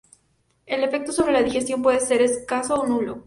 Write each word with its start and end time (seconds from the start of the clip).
El 0.65 0.83
efecto 0.83 1.11
sobre 1.11 1.31
la 1.33 1.43
digestión 1.43 1.83
puede 1.83 1.99
ser 1.99 2.23
escaso 2.23 2.73
o 2.73 2.87
nulo. 2.87 3.19